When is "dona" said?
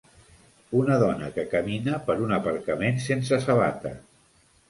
1.03-1.27